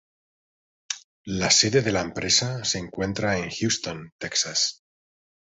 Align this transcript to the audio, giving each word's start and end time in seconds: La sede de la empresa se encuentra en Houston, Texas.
La 1.41 1.51
sede 1.51 1.83
de 1.83 1.91
la 1.91 2.01
empresa 2.01 2.65
se 2.65 2.79
encuentra 2.79 3.37
en 3.37 3.51
Houston, 3.51 4.13
Texas. 4.17 4.81